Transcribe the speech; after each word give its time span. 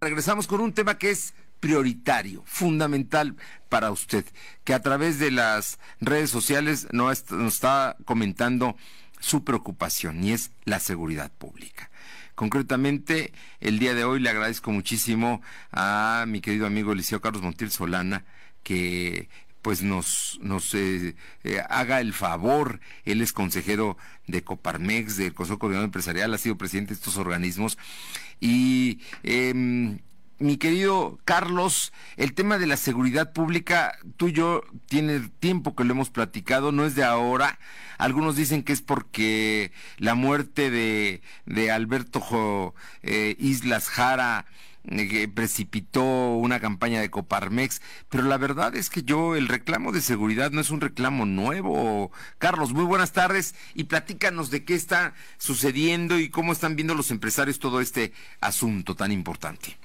Regresamos 0.00 0.46
con 0.46 0.60
un 0.60 0.72
tema 0.72 0.96
que 0.96 1.10
es 1.10 1.34
prioritario, 1.60 2.42
fundamental 2.46 3.36
para 3.68 3.90
usted, 3.90 4.24
que 4.64 4.72
a 4.72 4.80
través 4.80 5.18
de 5.18 5.30
las 5.30 5.78
redes 6.00 6.30
sociales 6.30 6.88
nos 6.90 7.22
está 7.30 7.96
comentando 8.06 8.76
su 9.20 9.44
preocupación 9.44 10.24
y 10.24 10.32
es 10.32 10.52
la 10.64 10.80
seguridad 10.80 11.30
pública. 11.30 11.90
Concretamente, 12.34 13.34
el 13.60 13.78
día 13.78 13.92
de 13.92 14.04
hoy 14.04 14.20
le 14.20 14.30
agradezco 14.30 14.70
muchísimo 14.70 15.42
a 15.70 16.24
mi 16.26 16.40
querido 16.40 16.66
amigo 16.66 16.92
Eliseo 16.92 17.20
Carlos 17.20 17.42
Montiel 17.42 17.70
Solana, 17.70 18.24
que 18.62 19.28
pues 19.62 19.82
nos, 19.82 20.38
nos 20.42 20.74
eh, 20.74 21.14
eh, 21.44 21.62
haga 21.68 22.00
el 22.00 22.12
favor. 22.12 22.80
Él 23.04 23.20
es 23.20 23.32
consejero 23.32 23.96
de 24.26 24.42
Coparmex, 24.42 25.16
del 25.16 25.34
Consejo 25.34 25.58
Coordinador 25.58 25.86
Empresarial, 25.86 26.32
ha 26.34 26.38
sido 26.38 26.56
presidente 26.58 26.90
de 26.90 26.98
estos 26.98 27.16
organismos. 27.16 27.78
Y 28.40 29.00
em, 29.22 29.98
mi 30.38 30.56
querido 30.56 31.18
Carlos, 31.24 31.92
el 32.16 32.32
tema 32.32 32.58
de 32.58 32.66
la 32.66 32.78
seguridad 32.78 33.32
pública, 33.32 33.98
tú 34.16 34.28
y 34.28 34.32
yo 34.32 34.62
tiene 34.86 35.20
tiempo 35.38 35.76
que 35.76 35.84
lo 35.84 35.92
hemos 35.92 36.10
platicado, 36.10 36.72
no 36.72 36.86
es 36.86 36.94
de 36.94 37.04
ahora. 37.04 37.58
Algunos 37.98 38.36
dicen 38.36 38.62
que 38.62 38.72
es 38.72 38.80
porque 38.80 39.72
la 39.98 40.14
muerte 40.14 40.70
de, 40.70 41.20
de 41.44 41.70
Alberto 41.70 42.74
eh, 43.02 43.36
Islas 43.38 43.88
Jara 43.88 44.46
eh, 44.46 44.69
que 44.84 45.28
precipitó 45.28 46.02
una 46.02 46.60
campaña 46.60 47.00
de 47.00 47.10
Coparmex, 47.10 47.80
pero 48.08 48.24
la 48.24 48.38
verdad 48.38 48.74
es 48.74 48.90
que 48.90 49.02
yo 49.02 49.36
el 49.36 49.48
reclamo 49.48 49.92
de 49.92 50.00
seguridad 50.00 50.50
no 50.50 50.60
es 50.60 50.70
un 50.70 50.80
reclamo 50.80 51.26
nuevo. 51.26 52.10
Carlos, 52.38 52.72
muy 52.72 52.84
buenas 52.84 53.12
tardes 53.12 53.54
y 53.74 53.84
platícanos 53.84 54.50
de 54.50 54.64
qué 54.64 54.74
está 54.74 55.14
sucediendo 55.38 56.18
y 56.18 56.30
cómo 56.30 56.52
están 56.52 56.76
viendo 56.76 56.94
los 56.94 57.10
empresarios 57.10 57.58
todo 57.58 57.80
este 57.80 58.12
asunto 58.40 58.94
tan 58.94 59.12
importante. 59.12 59.76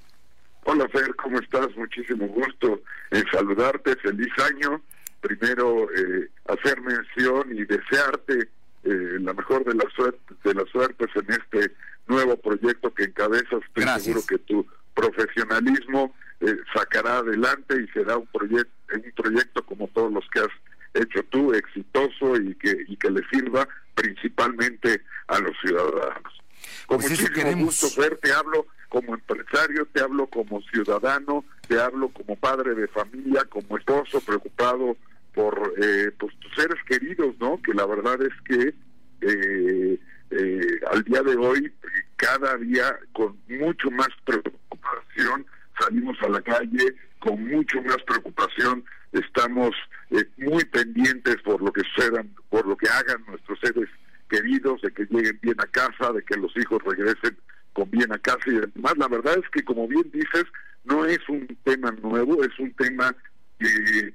Hola 0.63 0.87
Fer, 0.89 1.15
¿cómo 1.15 1.39
estás? 1.39 1.75
Muchísimo 1.75 2.27
gusto 2.27 2.81
en 3.11 3.23
saludarte, 3.31 3.95
feliz 3.97 4.31
año. 4.39 4.81
Primero, 5.21 5.87
eh, 5.91 6.29
hacer 6.47 6.81
mención 6.81 7.51
y 7.51 7.65
desearte 7.65 8.49
eh, 8.83 9.17
la 9.19 9.33
mejor 9.33 9.63
de 9.65 9.75
las 9.75 9.91
suertes, 9.93 10.37
de 10.43 10.53
las 10.53 10.67
suertes 10.69 11.07
en 11.15 11.31
este 11.31 11.71
nuevo 12.07 12.35
proyecto 12.37 12.93
que 12.93 13.05
encabezas. 13.05 13.61
Estoy 13.67 13.83
seguro 13.99 14.25
que 14.27 14.37
tu 14.39 14.65
profesionalismo 14.95 16.15
eh, 16.39 16.55
sacará 16.73 17.19
adelante 17.19 17.81
y 17.81 17.87
será 17.89 18.17
un 18.17 18.27
proyecto, 18.27 18.71
un 18.93 19.11
proyecto 19.15 19.65
como 19.65 19.87
todos 19.89 20.11
los 20.11 20.23
que 20.33 20.39
has 20.39 20.51
hecho 20.93 21.23
tú, 21.29 21.53
exitoso 21.53 22.37
y 22.37 22.55
que 22.55 22.85
y 22.87 22.97
que 22.97 23.11
le 23.11 23.21
sirva 23.29 23.67
principalmente 23.93 25.01
a 25.27 25.39
los 25.39 25.53
ciudadanos. 25.61 26.41
Con 26.87 26.99
pues 26.99 27.11
muchísimo 27.11 27.65
gusto, 27.65 27.89
Fer, 27.89 28.17
te 28.17 28.31
hablo 28.31 28.67
como 28.89 29.15
empresario, 29.15 29.87
te 29.91 30.01
hablo 30.01 30.27
como 30.27 30.61
ciudadano, 30.61 31.43
te 31.67 31.79
hablo 31.79 32.09
como 32.09 32.35
padre 32.35 32.75
de 32.75 32.87
familia, 32.87 33.43
como 33.45 33.77
esposo 33.77 34.21
preocupado 34.21 34.95
por 35.33 35.73
eh, 35.81 36.11
pues, 36.17 36.33
tus 36.39 36.53
seres 36.55 36.81
queridos, 36.87 37.35
¿no? 37.39 37.61
Que 37.61 37.73
la 37.73 37.85
verdad 37.85 38.17
es 38.21 38.33
que 38.47 38.73
eh, 39.21 39.99
eh, 40.31 40.79
al 40.91 41.03
día 41.03 41.21
de 41.21 41.35
hoy, 41.35 41.71
cada 42.15 42.57
día 42.57 42.97
con 43.13 43.37
mucho 43.47 43.91
más 43.91 44.09
preocupación 44.25 45.45
salimos 45.79 46.17
a 46.21 46.29
la 46.29 46.41
calle, 46.41 46.95
con 47.19 47.47
mucho 47.47 47.81
más 47.81 47.97
preocupación 48.05 48.83
estamos 49.11 49.71
muy 50.37 50.63
pendientes 50.65 51.37
por 51.43 51.61
lo 51.61 51.71
que 51.71 51.81
sucedan, 51.81 52.29
por 52.49 52.65
lo 52.67 52.77
que 52.77 52.89
hagan 52.89 53.23
nuestros 53.27 53.59
seres 53.59 53.89
queridos, 54.29 54.81
de 54.81 54.91
que 54.91 55.05
lleguen 55.09 55.39
bien 55.41 55.59
a 55.59 55.67
casa, 55.67 56.11
de 56.13 56.23
que 56.23 56.37
los 56.37 56.55
hijos 56.57 56.81
regresen 56.83 57.37
con 57.73 57.89
bien 57.91 58.11
a 58.11 58.19
casa 58.19 58.43
y 58.47 58.53
demás. 58.53 58.97
La 58.97 59.07
verdad 59.07 59.37
es 59.37 59.49
que, 59.49 59.63
como 59.63 59.87
bien 59.87 60.09
dices, 60.11 60.45
no 60.83 61.05
es 61.05 61.19
un 61.27 61.47
tema 61.63 61.91
nuevo, 61.91 62.43
es 62.43 62.57
un 62.59 62.73
tema 62.73 63.15
eh, 63.59 64.13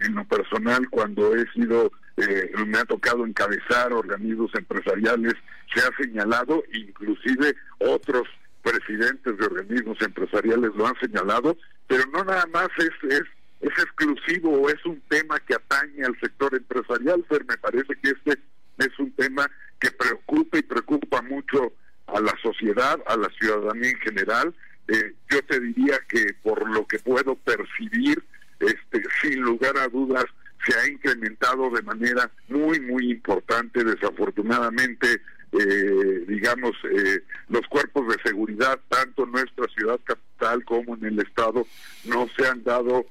en 0.00 0.14
lo 0.14 0.24
personal, 0.24 0.88
cuando 0.90 1.34
he 1.34 1.46
sido, 1.52 1.92
eh, 2.16 2.52
me 2.66 2.78
ha 2.78 2.84
tocado 2.84 3.26
encabezar 3.26 3.92
organismos 3.92 4.50
empresariales, 4.54 5.34
se 5.74 5.80
ha 5.80 5.90
señalado, 5.96 6.62
inclusive 6.72 7.54
otros 7.78 8.28
presidentes 8.62 9.36
de 9.36 9.44
organismos 9.44 10.00
empresariales 10.00 10.70
lo 10.74 10.86
han 10.86 10.98
señalado, 11.00 11.56
pero 11.86 12.04
no 12.12 12.24
nada 12.24 12.46
más 12.52 12.68
es, 12.78 13.10
es, 13.10 13.22
es 13.60 13.78
exclusivo 13.82 14.50
o 14.50 14.68
es 14.68 14.84
un 14.86 15.00
tema 15.08 15.38
que 15.40 15.54
atañe 15.54 16.04
al 16.04 16.18
sector 16.20 16.54
empresarial, 16.54 17.24
pero 17.28 17.44
me 17.46 17.56
parece 17.58 17.94
que 18.02 18.10
este 18.10 18.38
es 18.78 18.98
un 18.98 19.12
tema 19.12 19.50
que 19.78 19.90
preocupa 19.90 20.58
y 20.58 20.62
preocupa 20.62 21.22
mucho 21.22 21.72
a 22.06 22.20
la 22.20 22.34
sociedad, 22.42 23.00
a 23.06 23.16
la 23.16 23.28
ciudadanía 23.38 23.90
en 23.90 23.98
general. 23.98 24.54
Eh, 24.88 25.14
yo 25.30 25.42
te 25.42 25.60
diría 25.60 25.98
que 26.08 26.34
por 26.42 26.68
lo 26.70 26.86
que 26.86 26.98
puedo 26.98 27.34
percibir, 27.36 28.22
este, 28.62 29.02
sin 29.20 29.40
lugar 29.40 29.76
a 29.78 29.88
dudas, 29.88 30.24
se 30.66 30.78
ha 30.78 30.88
incrementado 30.88 31.70
de 31.70 31.82
manera 31.82 32.30
muy, 32.48 32.80
muy 32.80 33.10
importante. 33.10 33.84
Desafortunadamente, 33.84 35.20
eh, 35.52 36.24
digamos, 36.28 36.72
eh, 36.84 37.22
los 37.48 37.66
cuerpos 37.68 38.08
de 38.08 38.22
seguridad, 38.22 38.78
tanto 38.88 39.24
en 39.24 39.32
nuestra 39.32 39.66
ciudad 39.76 40.00
capital 40.04 40.64
como 40.64 40.94
en 40.96 41.04
el 41.04 41.18
Estado, 41.20 41.66
no 42.04 42.28
se 42.36 42.46
han 42.46 42.62
dado, 42.62 43.06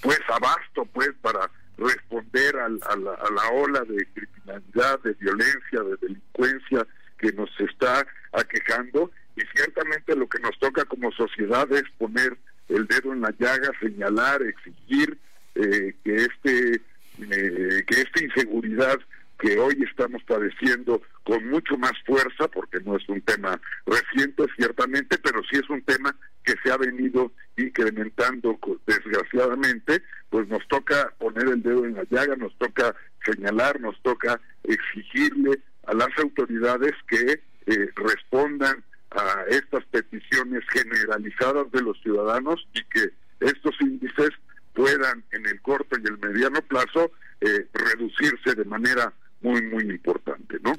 pues, 0.00 0.20
abasto, 0.28 0.84
pues, 0.92 1.10
para 1.20 1.50
responder 1.76 2.56
a 2.56 2.68
la 2.68 3.50
ola 3.52 3.80
de 3.80 4.06
criminalidad, 4.14 5.00
de 5.00 5.14
violencia, 5.14 5.80
de 5.80 5.96
delincuencia 6.00 6.86
que 7.18 7.32
nos 7.32 7.50
está 7.58 8.06
aquejando 8.32 9.10
y 9.36 9.42
ciertamente 9.56 10.14
lo 10.14 10.28
que 10.28 10.38
nos 10.40 10.58
toca 10.58 10.84
como 10.84 11.10
sociedad 11.12 11.70
es 11.72 11.84
poner 11.98 12.36
el 12.74 12.86
dedo 12.86 13.12
en 13.12 13.20
la 13.20 13.34
llaga, 13.38 13.70
señalar, 13.80 14.42
exigir 14.42 15.18
eh, 15.54 15.94
que 16.04 16.16
este 16.16 16.80
eh, 17.20 17.84
que 17.86 18.00
esta 18.00 18.24
inseguridad 18.24 18.98
que 19.38 19.58
hoy 19.58 19.84
estamos 19.88 20.22
padeciendo 20.24 21.02
con 21.22 21.48
mucho 21.48 21.76
más 21.76 21.92
fuerza, 22.06 22.48
porque 22.48 22.80
no 22.80 22.96
es 22.96 23.08
un 23.08 23.20
tema 23.20 23.60
reciente 23.86 24.44
ciertamente, 24.56 25.18
pero 25.18 25.42
sí 25.50 25.56
es 25.56 25.68
un 25.70 25.82
tema 25.82 26.16
que 26.44 26.54
se 26.62 26.72
ha 26.72 26.76
venido 26.76 27.32
incrementando 27.56 28.58
desgraciadamente, 28.86 30.02
pues 30.30 30.48
nos 30.48 30.66
toca 30.68 31.12
poner 31.18 31.48
el 31.48 31.62
dedo 31.62 31.84
en 31.84 31.94
la 31.94 32.04
llaga, 32.10 32.36
nos 32.36 32.56
toca 32.58 32.94
señalar, 33.24 33.80
nos 33.80 34.00
toca 34.02 34.40
exigirle 34.64 35.60
a 35.86 35.94
las 35.94 36.10
autoridades 36.18 36.92
que 37.08 37.42
eh, 37.66 37.90
respondan 37.96 38.84
a 39.14 39.44
estas 39.48 39.84
peticiones 39.86 40.62
generalizadas 40.70 41.70
de 41.72 41.82
los 41.82 42.00
ciudadanos 42.02 42.66
y 42.74 42.84
que 42.84 43.12
estos 43.40 43.74
índices 43.80 44.30
puedan 44.74 45.24
en 45.32 45.46
el 45.46 45.60
corto 45.60 45.96
y 45.98 46.06
el 46.06 46.18
mediano 46.18 46.60
plazo 46.62 47.12
eh, 47.40 47.68
reducirse 47.72 48.54
de 48.54 48.64
manera 48.64 49.12
muy, 49.44 49.62
muy 49.62 49.82
importante, 49.84 50.58
¿no? 50.62 50.72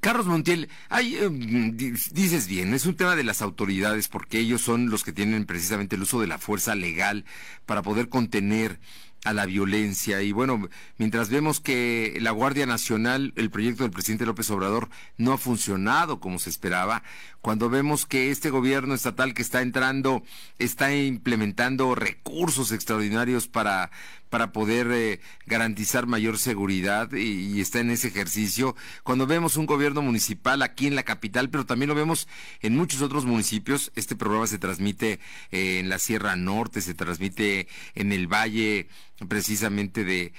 Carlos 0.00 0.26
Montiel, 0.26 0.68
hay, 0.88 1.16
eh, 1.16 1.28
dices 1.28 2.46
bien, 2.46 2.72
es 2.72 2.86
un 2.86 2.96
tema 2.96 3.16
de 3.16 3.24
las 3.24 3.42
autoridades 3.42 4.08
porque 4.08 4.38
ellos 4.38 4.62
son 4.62 4.90
los 4.90 5.02
que 5.02 5.12
tienen 5.12 5.44
precisamente 5.44 5.96
el 5.96 6.02
uso 6.02 6.20
de 6.20 6.28
la 6.28 6.38
fuerza 6.38 6.74
legal 6.76 7.24
para 7.66 7.82
poder 7.82 8.08
contener 8.08 8.78
a 9.24 9.32
la 9.32 9.46
violencia. 9.46 10.22
Y 10.22 10.32
bueno, 10.32 10.68
mientras 10.98 11.30
vemos 11.30 11.60
que 11.60 12.16
la 12.20 12.30
Guardia 12.30 12.66
Nacional, 12.66 13.32
el 13.36 13.50
proyecto 13.50 13.82
del 13.82 13.92
presidente 13.92 14.26
López 14.26 14.50
Obrador, 14.50 14.88
no 15.16 15.32
ha 15.32 15.38
funcionado 15.38 16.20
como 16.20 16.38
se 16.38 16.50
esperaba, 16.50 17.02
cuando 17.42 17.68
vemos 17.68 18.06
que 18.06 18.30
este 18.30 18.48
gobierno 18.50 18.94
estatal 18.94 19.34
que 19.34 19.42
está 19.42 19.60
entrando 19.60 20.22
está 20.58 20.94
implementando 20.94 21.94
recursos 21.94 22.72
extraordinarios 22.72 23.48
para 23.48 23.90
para 24.32 24.50
poder 24.50 24.90
eh, 24.92 25.20
garantizar 25.44 26.06
mayor 26.06 26.38
seguridad 26.38 27.12
y, 27.12 27.60
está 27.60 27.80
en 27.80 27.90
ese 27.90 28.08
ejercicio. 28.08 28.74
Cuando 29.02 29.26
vemos 29.26 29.58
un 29.58 29.66
gobierno 29.66 30.00
municipal 30.00 30.62
aquí 30.62 30.86
en 30.86 30.94
la 30.94 31.02
capital, 31.02 31.50
pero 31.50 31.66
también 31.66 31.90
lo 31.90 31.94
vemos 31.94 32.26
en 32.62 32.74
muchos 32.74 33.02
otros 33.02 33.26
municipios, 33.26 33.92
este 33.94 34.16
programa 34.16 34.46
se 34.46 34.56
transmite 34.56 35.20
eh, 35.50 35.80
en 35.80 35.90
la 35.90 35.98
Sierra 35.98 36.34
Norte, 36.34 36.80
se 36.80 36.94
transmite 36.94 37.68
en 37.94 38.10
el 38.10 38.26
Valle 38.26 38.88
precisamente 39.28 40.02
de, 40.02 40.32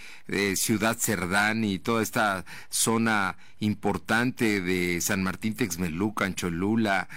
Ciudad 0.56 0.98
Cerdán 0.98 1.64
y 1.64 1.78
toda 1.78 2.02
esta 2.02 2.46
zona 2.70 3.38
importante 3.64 4.62
de 4.62 5.02
San 5.02 5.24
Martín 5.24 5.56
Texmelucan, 5.56 6.36
Cholula, 6.36 7.08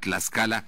Tlaxcala 0.00 0.64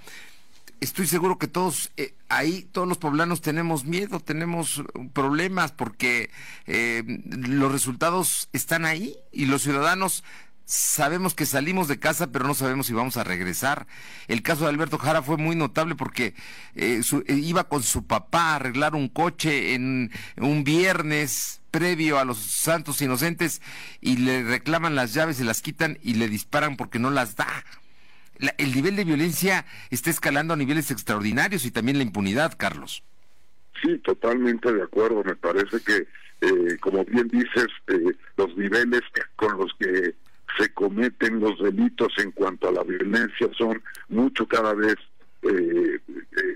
estoy 0.83 1.07
seguro 1.07 1.39
que 1.39 1.47
todos 1.47 1.93
eh, 1.97 2.15
ahí, 2.29 2.69
todos 2.73 2.89
los 2.89 2.99
poblanos 2.99 3.41
tenemos 3.41 3.85
miedo, 3.85 4.19
tenemos 4.19 4.83
problemas 5.13 5.71
porque 5.71 6.31
eh, 6.67 7.05
los 7.25 7.71
resultados 7.71 8.49
están 8.53 8.85
ahí 8.85 9.17
y 9.31 9.47
los 9.47 9.63
ciudadanos 9.63 10.25
sabemos 10.65 11.35
que 11.35 11.47
salimos 11.47 11.87
de 11.87 12.01
casa, 12.01 12.33
pero 12.33 12.47
no 12.47 12.55
sabemos 12.55 12.87
si 12.87 12.95
vamos 12.95 13.17
a 13.17 13.25
regresar. 13.25 13.87
El 14.27 14.43
caso 14.43 14.65
de 14.65 14.71
Alberto 14.71 14.99
Jara 14.99 15.23
fue 15.23 15.37
muy 15.37 15.55
notable 15.55 15.95
porque 15.95 16.35
eh, 16.75 17.01
iba 17.29 17.69
con 17.69 17.83
su 17.83 18.05
papá 18.07 18.53
a 18.53 18.57
arreglar 18.57 18.97
un 18.97 19.09
coche 19.09 19.75
en 19.75 20.11
un 20.37 20.65
viernes 20.65 21.62
previo 21.73 22.21
a 22.21 22.25
los 22.25 22.39
santos 22.39 23.03
inocentes 23.03 23.61
y 24.01 24.19
le 24.19 24.45
reclaman 24.45 24.95
las 24.95 25.13
llaves, 25.13 25.39
se 25.39 25.45
las 25.45 25.61
quitan 25.63 25.99
y 26.03 26.15
le 26.15 26.29
disparan 26.29 26.77
porque 26.77 27.01
no 27.01 27.11
las 27.11 27.35
da 27.35 27.65
el 28.59 28.75
nivel 28.75 28.97
de 28.97 29.05
violencia 29.05 29.65
está 29.91 30.11
escalando 30.11 30.55
a 30.55 30.57
niveles 30.57 30.91
extraordinarios 30.91 31.65
y 31.65 31.71
también 31.71 31.99
la 31.99 32.05
impunidad, 32.05 32.55
Carlos. 32.57 33.03
Sí, 33.83 33.99
totalmente 33.99 34.73
de 34.73 34.83
acuerdo. 34.83 35.23
Me 35.25 35.37
parece 35.37 35.81
que, 35.81 36.07
eh, 36.41 36.79
como 36.81 37.05
bien 37.05 37.29
dices, 37.29 37.69
eh, 37.89 38.15
los 38.37 38.57
niveles 38.57 39.03
con 39.37 39.57
los 39.59 39.73
que 39.79 40.15
se 40.59 40.73
cometen 40.75 41.41
los 41.41 41.59
delitos 41.61 42.13
en 42.19 42.31
cuanto 42.33 42.69
a 42.69 42.73
la 42.73 42.83
violencia 42.83 43.49
son 43.57 43.83
mucho 44.09 44.47
cada 44.47 44.75
vez, 44.75 44.97
eh, 45.43 45.99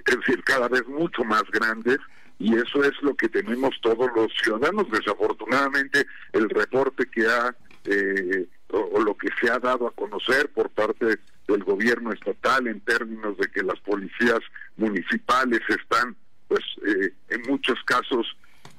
es 0.07 0.17
decir, 0.17 0.43
cada 0.45 0.69
vez 0.69 0.87
mucho 0.87 1.25
más 1.25 1.45
grandes 1.53 1.99
y 2.39 2.55
eso 2.55 2.85
es 2.85 2.93
lo 3.03 3.15
que 3.15 3.29
tenemos 3.29 3.75
todos 3.81 4.11
los 4.15 4.33
ciudadanos. 4.43 4.91
Desafortunadamente, 4.91 6.07
el 6.33 6.49
reporte 6.51 7.07
que 7.07 7.27
ha 7.27 7.55
o, 8.71 9.01
lo 9.01 9.17
que 9.17 9.29
se 9.41 9.51
ha 9.51 9.59
dado 9.59 9.87
a 9.87 9.93
conocer 9.93 10.51
por 10.51 10.71
parte 10.71 11.19
del 11.47 11.65
gobierno 11.65 12.13
estatal 12.13 12.67
en 12.67 12.81
términos 12.81 13.37
de 13.39 13.49
que 13.49 13.63
las 13.63 13.79
policías 13.81 14.41
municipales 14.77 15.61
están 15.69 16.17
pues 16.49 16.65
eh, 16.87 17.13
en 17.29 17.43
muchos 17.43 17.79
casos 17.85 18.37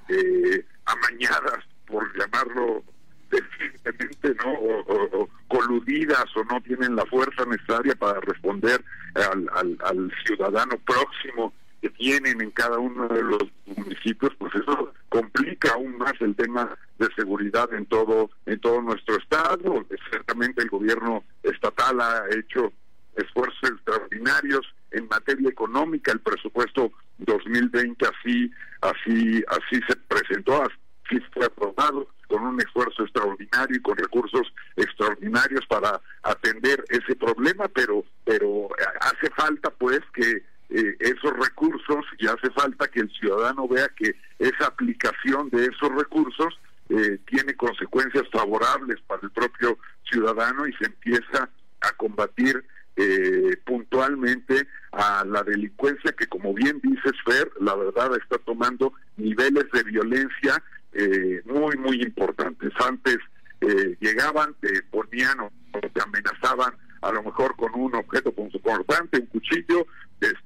eh, 0.09 0.65
amañadas, 0.85 1.65
por 1.85 2.05
llamarlo 2.17 2.83
definitivamente, 3.29 4.35
¿no? 4.43 4.53
O, 4.53 5.29
coludidas 5.47 6.25
o 6.35 6.43
no 6.45 6.61
tienen 6.61 6.95
la 6.95 7.05
fuerza 7.05 7.45
necesaria 7.45 7.95
para 7.95 8.19
responder 8.21 8.83
al, 9.15 9.49
al, 9.53 9.77
al 9.83 10.13
ciudadano 10.25 10.77
próximo 10.79 11.53
tienen 11.89 12.41
en 12.41 12.51
cada 12.51 12.79
uno 12.79 13.07
de 13.07 13.21
los 13.21 13.43
municipios, 13.65 14.33
pues 14.37 14.53
eso 14.55 14.93
complica 15.09 15.73
aún 15.73 15.97
más 15.97 16.13
el 16.19 16.35
tema 16.35 16.77
de 16.97 17.07
seguridad 17.15 17.73
en 17.73 17.85
todo 17.85 18.29
en 18.45 18.59
todo 18.59 18.81
nuestro 18.81 19.17
estado. 19.17 19.85
Ciertamente 20.09 20.63
el 20.63 20.69
gobierno 20.69 21.23
estatal 21.43 22.01
ha 22.01 22.23
hecho 22.31 22.71
esfuerzos 23.15 23.71
extraordinarios 23.71 24.61
en 24.91 25.07
materia 25.07 25.49
económica, 25.49 26.11
el 26.11 26.19
presupuesto 26.19 26.91
2020 27.17 28.05
así 28.05 28.51
así 28.81 29.43
así 29.49 29.81
se 29.87 29.95
presentó, 30.07 30.63
así 30.63 31.19
fue 31.33 31.45
aprobado 31.45 32.07
con 32.27 32.43
un 32.43 32.59
esfuerzo 32.59 33.03
extraordinario 33.03 33.77
y 33.77 33.81
con 33.81 33.97
recursos 33.97 34.53
extraordinarios 34.75 35.65
para 35.67 35.99
atender 36.23 36.83
ese 36.89 37.15
problema, 37.15 37.67
pero 37.69 38.03
pero 38.25 38.69
hace 39.01 39.29
falta 39.35 39.69
pues 39.71 40.01
que 40.13 40.43
eh, 40.77 40.95
esos 40.99 41.33
recursos 41.33 42.05
y 42.19 42.27
hace 42.27 42.51
falta 42.51 42.87
que 42.87 42.99
el 42.99 43.09
ciudadano 43.11 43.67
vea 43.67 43.89
que 43.95 44.15
esa 44.37 44.67
aplicación 44.67 45.49
de 45.49 45.65
esos 45.65 45.89
recursos 45.95 46.59
eh, 46.89 47.17
tiene 47.25 47.55
consecuencias 47.55 48.25
favorables 48.31 49.01
para 49.07 49.21
el 49.23 49.31
propio 49.31 49.79
ciudadano 50.09 50.67
y 50.67 50.73
se 50.73 50.85
empieza 50.85 51.49
a 51.81 51.91
combatir 51.93 52.63
eh, 52.95 53.57
puntualmente 53.65 54.67
a 54.91 55.25
la 55.25 55.43
delincuencia 55.43 56.11
que, 56.13 56.27
como 56.27 56.53
bien 56.53 56.79
dice 56.83 57.11
Fer, 57.25 57.51
la 57.59 57.75
verdad 57.75 58.11
está 58.17 58.37
tomando 58.37 58.93
niveles 59.17 59.65
de 59.71 59.83
violencia 59.83 60.63
eh, 60.93 61.41
muy, 61.45 61.75
muy 61.77 62.01
importantes. 62.03 62.71
Antes 62.87 63.17
eh, 63.61 63.97
llegaban, 63.99 64.55
te 64.61 64.83
ponían 64.83 65.39
o 65.39 65.51
te 65.71 66.01
amenazaban 66.01 66.73
a 67.01 67.11
lo 67.11 67.23
mejor 67.23 67.55
con 67.55 67.73
un 67.75 67.95
objeto 67.95 68.33
cortante, 68.33 69.19
un 69.19 69.27
cuchillo, 69.27 69.85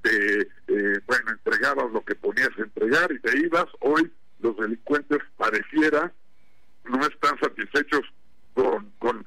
este, 0.04 1.00
bueno, 1.06 1.30
entregabas 1.30 1.92
lo 1.92 2.04
que 2.04 2.14
ponías 2.14 2.50
a 2.58 2.62
entregar 2.62 3.12
y 3.12 3.20
te 3.20 3.38
ibas. 3.38 3.66
Hoy 3.80 4.10
los 4.40 4.56
delincuentes 4.56 5.20
pareciera 5.36 6.12
no 6.84 7.00
están 7.06 7.38
satisfechos 7.40 8.02
con, 8.54 8.92
con 8.98 9.24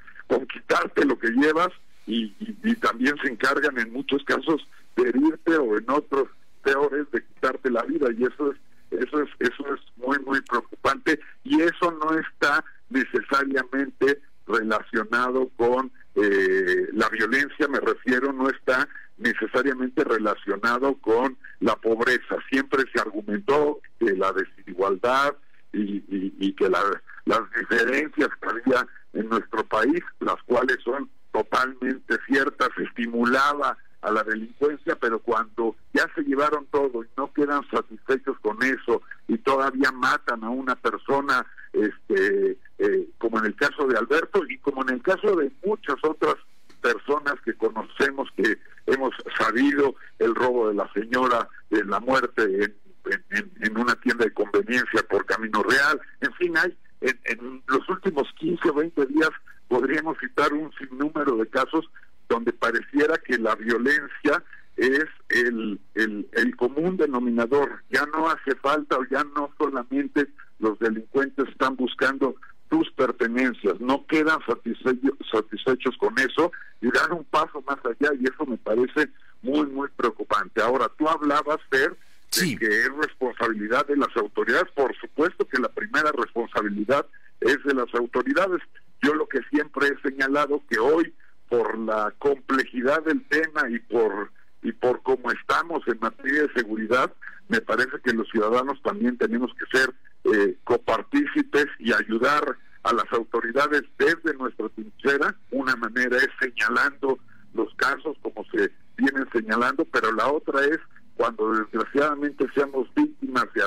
quitarte 0.48 1.06
lo 1.06 1.18
que 1.18 1.30
llevas 1.30 1.70
y, 2.08 2.30
también 2.76 3.16
se 3.22 3.30
encargan 3.30 3.80
en 3.80 3.92
muchos 3.92 4.24
casos 4.26 4.68
de 4.96 5.10
herirte 5.10 5.58
o 5.58 5.78
en 5.78 5.90
otros 5.90 6.28
peores 6.64 7.10
de 7.12 7.24
quitarte 7.24 7.72
la 7.72 7.84
vida 7.84 8.08
y 8.18 8.24
eso 8.24 8.52
es 8.52 8.58
eso 8.92 9.22
es 9.22 9.30
eso 9.40 9.74
es 9.74 9.82
muy 9.98 10.18
muy 10.20 10.40
preocupante 10.42 11.20
y 11.44 11.62
eso 11.62 11.92
no 11.92 12.18
está 12.18 12.64
necesariamente 12.90 14.22
relacionado 14.46 15.50
con 15.56 15.92
eh, 16.16 16.90
la 16.94 17.10
violencia 17.10 17.68
me 17.68 17.80
refiero 17.80 18.32
no 18.32 18.50
está 18.50 18.88
necesariamente 19.18 20.04
relacionado 20.04 20.96
con 20.98 21.38
la 21.60 21.76
pobreza 21.76 22.38
siempre 22.50 22.84
se 22.94 23.02
argumentó 23.02 23.80
que 24.00 24.14
la 24.16 24.32
desigualdad 24.34 25.36
y, 25.74 26.04
y, 26.08 26.54
que 26.54 26.70
las 26.70 27.42
diferencias 27.60 28.30
que 28.40 28.50
había 28.50 28.88
en 29.14 29.25
nuestro 29.36 29.66
país 29.66 30.02
las 30.20 30.42
cuales 30.46 30.78
son 30.84 31.10
totalmente 31.32 32.18
ciertas, 32.28 32.70
estimulaba 32.78 33.78
a 34.02 34.12
la 34.12 34.24
delincuencia, 34.24 34.96
pero 34.96 35.20
cuando 35.20 35.76
ya 35.94 36.08
se 36.16 36.22
llevaron 36.22 36.66
todo 36.68 37.04
y 37.04 37.08
no 37.18 37.34
quedan 37.34 37.62
satisfechos 37.70 38.40
con 38.40 38.62
eso 38.64 39.02
y 39.28 39.38
todavía 39.40 39.92
matan 39.92 40.44
a 40.44 40.50
una 40.50 40.76
persona, 40.76 41.46
este, 41.74 42.58
eh, 42.78 43.10
como 43.18 43.40
en 43.40 43.46
el 43.46 43.56
caso 43.56 43.88
de 43.88 43.98
Alberto 43.98 44.44
y 44.48 44.58
como 44.60 44.84
en 44.84 44.90
el 44.90 45.02
caso 45.02 45.36
de 45.36 45.52
muchas 45.66 45.96
otras 46.04 46.36
personas 46.82 47.36
que 47.44 47.56
conocemos 47.56 48.30
que 48.38 48.60
hemos 48.86 49.14
sabido 49.38 49.96
el 50.20 50.36
robo 50.36 50.70
de 50.70 50.76
la 50.76 50.90
señora, 50.94 51.50
de 51.72 51.84
la 51.84 52.00
muerte 52.00 52.44
en, 52.44 53.52
en, 53.62 53.78
una 53.78 53.96
tienda 53.96 54.26
de 54.26 54.34
conveniencia 54.34 55.02
por 55.10 55.26
Camino 55.26 55.64
Real, 55.64 56.00
en 56.22 56.34
fin, 56.34 56.58
hay 56.58 56.78
en, 57.02 57.20
en 57.26 57.45
los 57.76 57.90
últimos 57.90 58.28
15 58.40 58.70
o 58.70 58.74
20 58.74 59.06
días 59.08 59.30
podríamos 59.68 60.18
citar 60.20 60.54
un 60.54 60.72
sinnúmero 60.74 61.36
de 61.38 61.48
casos 61.48 61.86
donde 62.30 62.54
pareciera 62.54 63.18
que 63.18 63.38
la 63.38 63.56
violencia 63.56 64.44
es 64.78 65.06
el, 65.30 65.80
el, 65.94 66.28
el, 66.34 66.56
común 66.56 66.98
denominador. 66.98 67.84
Ya 67.90 68.06
no 68.08 68.30
hace 68.30 68.56
falta 68.56 68.98
o 68.98 69.06
ya 69.06 69.24
no 69.36 69.52
solamente 69.58 70.28
los 70.60 70.78
delincuentes 70.80 71.48
están 71.50 71.76
buscando 71.76 72.36
tus 72.70 72.90
pertenencias, 72.92 73.80
no 73.80 74.06
quedan 74.08 74.40
satisfechos, 74.46 75.14
satisfechos 75.32 75.96
con 75.98 76.18
eso 76.18 76.52
y 76.82 76.90
dan 76.92 77.12
un 77.12 77.24
paso 77.26 77.64
más 77.68 77.78
allá 77.86 78.12
y 78.20 78.26
eso 78.26 78.46
me 78.46 78.58
parece 78.58 79.10
muy, 79.44 79.68
muy 79.68 79.88
preocupante. 79.96 80.62
Ahora, 80.62 80.90
tú 80.98 81.08
hablabas, 81.08 81.60
Fer, 81.70 81.96
de 82.42 82.58
que 82.58 82.66
es 82.66 82.90
responsabilidad 82.98 83.86
de 83.88 83.98
las 83.98 84.16
autoridades. 84.18 84.72
Por 84.74 84.96
supuesto 84.98 85.48
que 85.48 85.60
la 85.60 85.70
primera 85.70 86.12
responsabilidad 86.12 87.06
es 87.42 87.55
de 87.66 87.74
las 87.74 87.94
autoridades. 87.94 88.62
Yo 89.02 89.14
lo 89.14 89.28
que 89.28 89.42
siempre 89.50 89.88
he 89.88 90.10
señalado 90.10 90.64
que 90.70 90.80
hoy, 90.80 91.14
por 91.50 91.78
la 91.78 92.14
complejidad 92.18 93.04
del 93.04 93.24
tema 93.28 93.70
y 93.70 93.80
por 93.80 94.32
y 94.66 94.72
por 94.72 95.04
cómo 95.04 95.32
estamos 95.32 95.88
en 95.88 96.00
materia 96.00 96.42
de 96.42 96.54
seguridad, 96.54 97.14
me 97.50 97.62
parece 97.62 98.00
que 98.04 98.14
los 98.14 98.28
ciudadanos 98.30 98.82
también 98.82 99.16
tenemos 99.16 99.52
que 99.54 99.78
ser 99.78 99.94
eh, 100.24 100.58
copartícipes 100.64 101.68
y 101.78 101.94
ayudar 101.94 102.58
a 102.82 102.94
las 102.94 103.06
autoridades 103.12 103.84
desde 104.00 104.34
nuestra 104.38 104.70
trinchera. 104.70 105.36
Una 105.52 105.76
manera 105.76 106.18
es 106.18 106.30
señalando 106.40 107.20
los 107.54 107.74
casos 107.76 108.18
como 108.24 108.44
se 108.46 108.72
vienen 108.98 109.28
señalando, 109.32 109.86
pero 109.86 110.12
la 110.14 110.32
otra 110.32 110.66
es 110.66 110.80
cuando 111.16 111.52
desgraciadamente 111.54 112.46
seamos 112.56 112.88
víctimas 112.96 113.46
de, 113.54 113.62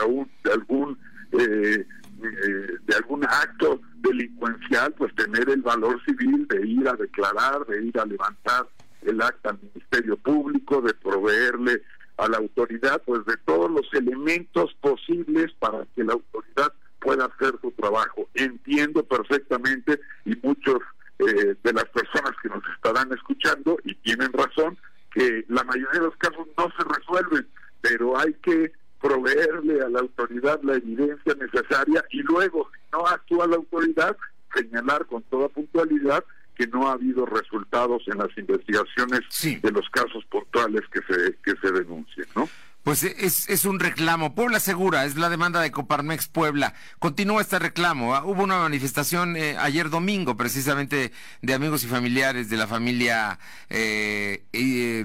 de 0.44 0.52
algún 0.52 0.98
eh, 1.32 1.86
eh, 2.22 2.78
de 2.84 2.94
algún 2.96 3.24
acto 3.24 3.80
delincuencial, 3.96 4.92
pues 4.94 5.14
tener 5.14 5.48
el 5.50 5.62
valor 5.62 6.02
civil 6.04 6.46
de 6.48 6.66
ir 6.66 6.88
a 6.88 6.94
declarar, 6.94 7.64
de 7.66 7.84
ir 7.84 7.98
a 7.98 8.06
levantar 8.06 8.68
el 9.02 9.22
acta 9.22 9.50
al 9.50 9.58
Ministerio 9.60 10.16
Público, 10.16 10.80
de 10.80 10.94
proveerle 10.94 11.82
a 12.16 12.28
la 12.28 12.38
autoridad, 12.38 13.00
pues 13.06 13.24
de 13.26 13.36
todos 13.38 13.70
los 13.70 13.86
elementos 13.92 14.74
posibles 14.80 15.52
para 15.60 15.86
que 15.94 16.02
la 16.02 16.14
autoridad 16.14 16.72
pueda 17.00 17.26
hacer 17.26 17.54
su 17.60 17.70
trabajo. 17.72 18.28
Entiendo 18.34 19.04
perfectamente 19.04 20.00
y 20.24 20.34
muchos 20.42 20.78
eh, 21.20 21.54
de 21.62 21.72
las 21.72 21.86
personas 21.86 22.32
que 22.42 22.48
nos 22.48 22.62
estarán 22.74 23.12
escuchando 23.12 23.78
y 23.84 23.94
tienen 23.96 24.32
razón 24.32 24.76
que 25.12 25.44
la 25.48 25.64
mayoría 25.64 26.00
de 26.00 26.06
los 26.06 26.16
casos 26.16 26.46
no 26.56 26.68
se 26.76 26.84
resuelven, 26.84 27.48
pero 27.80 28.18
hay 28.18 28.34
que 28.34 28.72
proveerle 29.00 29.80
a 29.82 29.88
la 29.88 30.00
autoridad 30.00 30.60
la 30.62 30.74
evidencia 30.74 31.27
necesaria 31.38 32.04
y 32.10 32.22
luego, 32.22 32.70
si 32.72 32.80
no 32.92 33.06
actúa 33.06 33.46
la 33.46 33.56
autoridad, 33.56 34.16
señalar 34.54 35.06
con 35.06 35.22
toda 35.24 35.48
puntualidad 35.48 36.24
que 36.54 36.66
no 36.66 36.88
ha 36.88 36.92
habido 36.92 37.24
resultados 37.24 38.02
en 38.08 38.18
las 38.18 38.36
investigaciones 38.36 39.20
de 39.62 39.70
los 39.70 39.88
casos 39.90 40.24
puntuales 40.26 40.82
que 40.92 41.00
se 41.02 41.36
que 41.44 41.54
se 41.60 41.72
denuncien, 41.72 42.26
¿no? 42.34 42.48
Pues 42.88 43.02
es, 43.02 43.50
es 43.50 43.66
un 43.66 43.80
reclamo. 43.80 44.34
Puebla 44.34 44.60
Segura 44.60 45.04
es 45.04 45.16
la 45.16 45.28
demanda 45.28 45.60
de 45.60 45.70
Coparmex 45.70 46.28
Puebla. 46.28 46.72
Continúa 46.98 47.42
este 47.42 47.58
reclamo. 47.58 48.14
Ah, 48.14 48.24
hubo 48.24 48.42
una 48.42 48.60
manifestación 48.60 49.36
eh, 49.36 49.56
ayer 49.58 49.90
domingo, 49.90 50.38
precisamente, 50.38 51.12
de 51.42 51.54
amigos 51.54 51.84
y 51.84 51.86
familiares 51.86 52.48
de 52.48 52.56
la 52.56 52.66
familia 52.66 53.38
eh, 53.68 54.44
eh, 54.54 55.04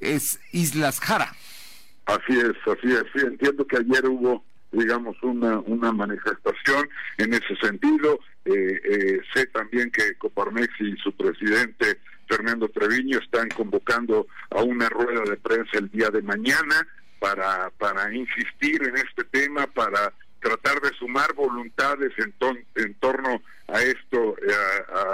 es 0.00 0.40
Islas 0.52 1.00
Jara. 1.00 1.34
Así 2.06 2.38
es, 2.38 2.56
así 2.66 2.92
es. 2.94 3.04
Sí, 3.14 3.26
entiendo 3.26 3.66
que 3.66 3.76
ayer 3.76 4.06
hubo, 4.08 4.42
digamos, 4.72 5.16
una, 5.22 5.58
una 5.60 5.92
manifestación 5.92 6.88
en 7.18 7.34
ese 7.34 7.56
sentido. 7.56 8.18
Eh, 8.44 8.80
eh, 8.84 9.20
sé 9.34 9.46
también 9.46 9.90
que 9.90 10.14
Coparmex 10.16 10.68
y 10.80 10.96
su 10.96 11.12
presidente 11.12 11.98
Fernando 12.28 12.68
Treviño 12.68 13.18
están 13.18 13.48
convocando 13.50 14.26
a 14.50 14.62
una 14.62 14.88
rueda 14.88 15.22
de 15.22 15.36
prensa 15.36 15.78
el 15.78 15.90
día 15.90 16.08
de 16.10 16.22
mañana 16.22 16.86
para, 17.20 17.70
para 17.78 18.12
insistir 18.12 18.82
en 18.82 18.96
este 18.96 19.24
tema, 19.24 19.66
para 19.68 20.12
tratar 20.40 20.80
de 20.80 20.90
sumar 20.98 21.32
voluntades 21.34 22.12
en, 22.18 22.34
en 22.74 22.94
torno 22.94 23.42
a 23.68 23.80
esto, 23.80 24.36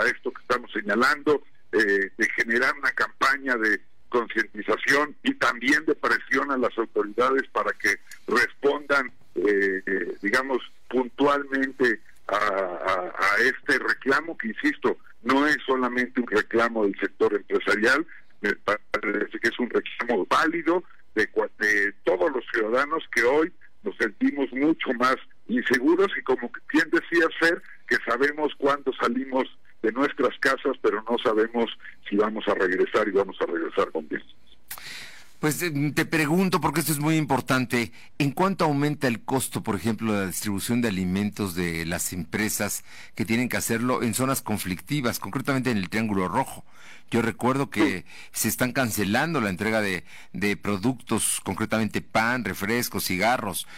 a, 0.00 0.06
esto 0.06 0.32
que 0.32 0.42
estamos 0.42 0.72
señalando, 0.72 1.42
eh, 1.72 2.10
de 2.16 2.28
generar 2.34 2.74
una 2.78 2.90
campaña 2.92 3.56
de 3.56 3.80
concientización 4.08 5.14
y 5.22 5.34
también 5.34 5.84
de 5.84 5.94
presión 5.94 6.50
a 6.50 6.56
las 6.56 6.76
autoridades 6.78 7.42
para 7.52 7.72
que 7.72 7.96
respondan, 8.26 9.12
eh, 9.34 9.82
eh, 9.84 10.16
digamos, 10.22 10.58
puntualmente 10.88 12.00
a, 12.28 13.12
este 13.40 13.78
reclamo 13.78 14.36
que, 14.36 14.48
insisto, 14.48 14.98
no 15.22 15.46
es 15.46 15.56
solamente 15.66 16.20
un 16.20 16.26
del 16.68 16.98
sector 17.00 17.34
empresarial, 17.34 18.06
me 18.40 18.52
parece 18.54 19.38
que 19.40 19.48
es 19.48 19.58
un 19.58 19.70
reclamo 19.70 20.26
válido 20.26 20.84
de, 21.14 21.28
de 21.58 21.92
todos 22.04 22.30
los 22.32 22.44
ciudadanos 22.52 23.04
que 23.12 23.22
hoy 23.24 23.52
nos 23.82 23.96
sentimos 23.96 24.52
mucho 24.52 24.92
más 24.94 25.16
inseguros 25.48 26.08
y 26.16 26.22
como 26.22 26.50
quien 26.66 26.88
decía 26.90 27.26
ser 27.40 27.62
que 27.88 27.96
sabemos 28.06 28.52
cuándo 28.58 28.92
salimos 29.00 29.46
de 29.82 29.92
nuestras 29.92 30.36
casas, 30.40 30.76
pero 30.82 31.02
no 31.08 31.16
sabemos 31.18 31.66
si 32.08 32.16
vamos 32.16 32.46
a 32.48 32.54
regresar 32.54 33.08
y 33.08 33.12
vamos 33.12 33.36
a 33.40 33.46
regresar 33.46 33.90
con 33.92 34.08
bien. 34.08 34.22
Pues 35.38 35.62
eh, 35.62 35.70
te 35.94 36.04
pregunto, 36.04 36.60
porque 36.60 36.80
esto 36.80 36.90
es 36.90 36.98
muy 36.98 37.16
importante, 37.16 37.92
¿en 38.18 38.32
cuánto 38.32 38.64
aumenta 38.64 39.06
el 39.06 39.20
costo, 39.20 39.62
por 39.62 39.76
ejemplo, 39.76 40.12
de 40.12 40.20
la 40.20 40.26
distribución 40.26 40.80
de 40.80 40.88
alimentos 40.88 41.54
de 41.54 41.86
las 41.86 42.12
empresas 42.12 42.82
que 43.14 43.24
tienen 43.24 43.48
que 43.48 43.56
hacerlo 43.56 44.02
en 44.02 44.14
zonas 44.14 44.42
conflictivas, 44.42 45.20
concretamente 45.20 45.70
en 45.70 45.76
el 45.76 45.90
Triángulo 45.90 46.26
Rojo? 46.26 46.64
Yo 47.12 47.22
recuerdo 47.22 47.70
que 47.70 48.04
se 48.32 48.48
están 48.48 48.72
cancelando 48.72 49.40
la 49.40 49.50
entrega 49.50 49.80
de, 49.80 50.02
de 50.32 50.56
productos, 50.56 51.40
concretamente 51.44 52.02
pan, 52.02 52.44
refrescos, 52.44 53.04
cigarros. 53.04 53.68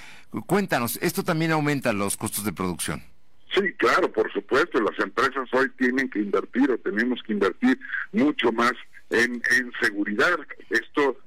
Cuéntanos, 0.46 0.98
¿esto 1.02 1.24
también 1.24 1.52
aumenta 1.52 1.92
los 1.92 2.16
costos 2.16 2.44
de 2.44 2.54
producción? 2.54 3.02
Sí, 3.54 3.60
claro, 3.76 4.10
por 4.10 4.32
supuesto, 4.32 4.80
las 4.80 4.98
empresas 4.98 5.46
hoy 5.52 5.68
tienen 5.76 6.08
que 6.08 6.20
invertir 6.20 6.70
o 6.70 6.78
tenemos 6.78 7.20
que 7.22 7.34
invertir 7.34 7.78
mucho 8.12 8.50
más 8.50 8.72
en, 9.10 9.34
en 9.58 9.72
seguridad. 9.80 10.38
Esto 10.70 11.18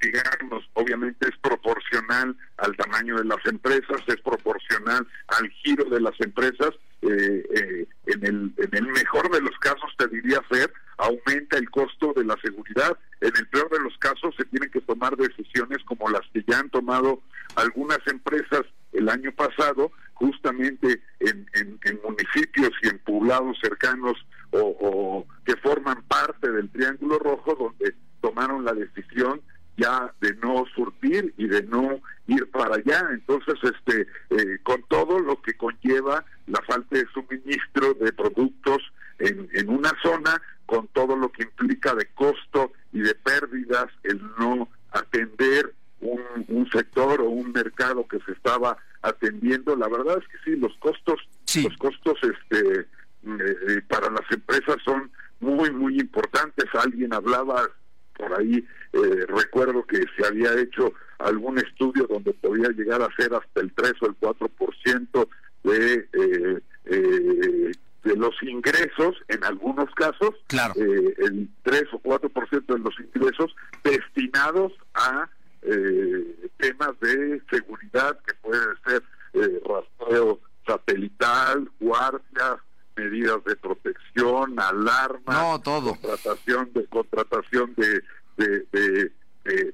digamos, 0.00 0.68
obviamente 0.74 1.28
es 1.28 1.36
proporcional 1.38 2.36
al 2.58 2.76
tamaño 2.76 3.16
de 3.16 3.24
las 3.24 3.44
empresas, 3.46 4.02
es 4.06 4.20
proporcional 4.20 5.06
al 5.28 5.50
giro 5.50 5.84
de 5.84 6.00
las 6.00 6.18
empresas. 6.20 6.70
Eh, 7.02 7.44
eh, 7.54 7.86
en, 8.06 8.54
el, 8.72 8.86
mejor 8.86 9.30
de 9.30 9.40
los 9.40 9.56
casos, 9.58 9.90
te 9.96 10.08
diría 10.08 10.40
Fer, 10.42 10.72
aumenta 10.98 11.58
el 11.58 11.70
costo 11.70 12.12
de 12.14 12.24
la 12.24 12.36
seguridad. 12.42 12.96
En 13.20 13.32
el 13.36 13.46
peor 13.48 13.70
de 13.70 13.80
los 13.80 13.96
casos, 13.98 14.34
se 14.36 14.44
tienen 14.46 14.70
que 14.70 14.80
tomar 14.82 15.16
decisiones 15.16 15.78
como 15.84 16.08
las 16.10 16.22
que 16.32 16.44
ya 16.46 16.58
han 16.58 16.70
tomado 16.70 17.22
algunas 17.56 17.98
empresas 18.06 18.62
el 18.92 19.08
año 19.08 19.32
pasado, 19.32 19.90
justamente 20.14 21.02
en, 21.20 21.46
municipios 22.04 22.70
y 22.82 22.88
en 22.88 22.98
poblados 23.00 23.56
cercanos 23.60 24.14
o 24.50 25.26
que 25.44 25.56
forman 25.56 26.02
parte 26.04 26.50
del 26.50 26.70
Triángulo 26.70 27.18
Rojo, 27.18 27.54
donde 27.54 27.94
tomaron 28.20 28.64
la 28.64 28.72
decisión 28.72 29.40
ya 29.76 30.12
de 30.20 30.34
no 30.36 30.64
surtir 30.74 31.34
y 31.36 31.46
de 31.48 31.62
no 31.62 32.00
ir 32.26 32.50
para 32.50 32.76
allá. 32.76 33.08
Entonces, 33.12 33.54
este, 33.62 34.06
eh, 34.30 34.58
con 34.62 34.82
todo 34.88 35.18
lo 35.18 35.40
que 35.42 35.54
conlleva 35.54 36.24
la 36.46 36.60
falta 36.62 36.96
de 36.96 37.06
suministro 37.12 37.94
de 37.94 38.12
productos 38.12 38.82
en, 39.18 39.48
en 39.52 39.68
una 39.68 39.92
zona, 40.02 40.40
con 40.66 40.88
todo 40.88 41.16
lo 41.16 41.30
que 41.30 41.44
implica 41.44 41.94
de 41.94 42.06
costo 42.14 42.72
y 42.92 43.00
de 43.00 43.14
pérdidas, 43.14 43.86
el 44.02 44.20
no 44.38 44.68
atender 44.92 45.74
un, 46.00 46.20
un 46.48 46.70
sector 46.70 47.20
o 47.20 47.28
un 47.28 47.52
mercado 47.52 48.06
que 48.06 48.18
se 48.20 48.32
estaba 48.32 48.76
atendiendo, 49.02 49.76
la 49.76 49.88
verdad 49.88 50.18
es 50.18 50.28
que 50.28 50.38
sí, 50.44 50.56
los 50.56 50.74
costos, 50.78 51.20
los 51.62 51.76
costos, 51.76 52.18
este, 52.22 52.80
eh, 52.80 52.86
eh, 53.26 53.82
para 53.88 54.10
las 54.10 54.30
empresas 54.30 54.76
son 54.84 55.10
muy, 55.40 55.70
muy 55.70 55.98
importantes. 55.98 56.66
Alguien 56.74 57.12
hablaba 57.12 57.68
por 58.24 58.40
ahí 58.40 58.66
eh, 58.92 59.26
recuerdo 59.28 59.84
que 59.86 60.04
se 60.16 60.26
había 60.26 60.58
hecho 60.58 60.92
algún 61.18 61.58
estudio 61.58 62.06
donde 62.08 62.32
podía 62.34 62.68
llegar 62.70 63.02
a 63.02 63.14
ser 63.16 63.34
hasta 63.34 63.60
el 63.60 63.72
3 63.72 63.92
o 64.00 64.06
el 64.06 64.18
4% 64.18 65.28
de, 65.64 66.08
eh, 66.12 66.60
eh, 66.86 67.72
de 68.04 68.16
los 68.16 68.34
ingresos, 68.42 69.16
en 69.28 69.44
algunos 69.44 69.92
casos, 69.94 70.30
claro. 70.46 70.74
eh, 70.76 71.14
el 71.18 71.48
3 71.62 71.84
o 71.92 72.00
4% 72.00 72.66
de 72.66 72.78
los 72.78 72.94
ingresos 73.00 73.54
destinados 73.82 74.72
a 74.94 75.28
temas 76.58 76.90
de 77.00 77.40
seguridad, 77.50 78.18
que 78.26 78.34
puede 78.34 78.66
ser 78.86 79.02
rastreo 79.64 80.38
satelital, 80.66 81.70
guardias, 81.80 82.58
medidas 82.96 83.42
de 83.44 83.56
protección, 83.56 84.58
alarma, 84.58 85.32
no, 85.32 85.60
todo. 85.60 85.94
contratación 85.94 86.70
de 86.74 86.86
contratación 86.86 87.74
de, 87.76 88.02
de, 88.36 88.66
de, 88.72 89.12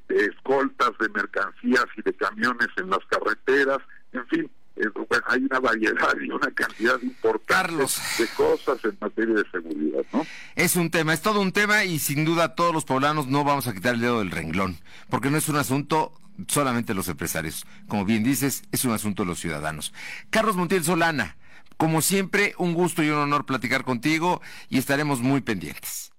escoltas 0.09 0.91
de 0.99 1.09
mercancías 1.11 1.87
y 1.97 2.03
de 2.03 2.13
camiones 2.15 2.69
en 2.77 2.91
las 2.91 3.01
carreteras, 3.09 3.79
en 4.13 4.27
fin, 4.27 4.51
eh, 4.77 4.89
hay 5.27 5.45
una 5.45 5.61
variedad 5.61 6.15
y 6.21 6.31
una 6.31 6.51
cantidad 6.51 7.01
importante 7.03 7.85
de 8.19 8.27
cosas 8.37 8.85
en 8.85 8.97
materia 9.01 9.35
de 9.35 9.51
seguridad, 9.51 10.05
¿no? 10.13 10.27
Es 10.57 10.77
un 10.77 10.91
tema, 10.91 11.15
es 11.15 11.23
todo 11.23 11.41
un 11.41 11.53
tema 11.53 11.85
y 11.85 11.99
sin 11.99 12.25
duda 12.25 12.55
todos 12.55 12.75
los 12.75 12.85
poblanos 12.85 13.27
no 13.27 13.45
vamos 13.45 13.67
a 13.67 13.75
quitar 13.75 13.95
el 13.95 14.01
dedo 14.01 14.19
del 14.19 14.31
renglón, 14.31 14.77
porque 15.09 15.31
no 15.31 15.39
es 15.39 15.49
un 15.49 15.57
asunto 15.57 16.13
solamente 16.49 16.93
de 16.93 16.97
los 16.97 17.09
empresarios, 17.09 17.67
como 17.87 18.05
bien 18.05 18.25
dices, 18.25 18.63
es 18.73 18.85
un 18.85 18.93
asunto 18.93 19.23
de 19.23 19.29
los 19.29 19.41
ciudadanos. 19.41 19.93
Carlos 20.31 20.57
Montiel 20.57 20.85
Solana, 20.85 21.37
como 21.77 22.03
siempre, 22.03 22.55
un 22.59 22.75
gusto 22.75 23.03
y 23.03 23.11
un 23.11 23.19
honor 23.19 23.47
platicar 23.47 23.85
contigo 23.85 24.41
y 24.69 24.79
estaremos 24.79 25.21
muy 25.21 25.41
pendientes. 25.41 26.10